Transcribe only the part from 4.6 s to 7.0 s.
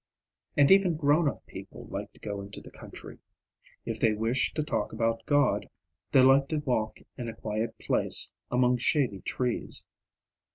talk about God, they like to walk